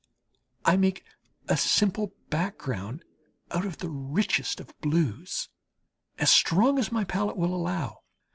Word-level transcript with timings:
I 0.65 0.77
make 0.77 1.03
a 1.47 1.55
simple 1.55 2.15
background 2.31 3.03
out 3.51 3.65
of 3.65 3.77
the 3.77 3.89
richest 3.91 4.59
of 4.59 4.73
blues, 4.81 5.47
as 6.17 6.31
strong 6.31 6.79
as 6.79 6.91
my 6.91 7.03
palette 7.03 7.37
will 7.37 7.53
allow. 7.53 7.99